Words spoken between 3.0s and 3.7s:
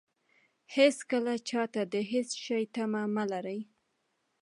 مه لرئ.